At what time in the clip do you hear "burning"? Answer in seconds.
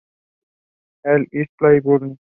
1.83-2.17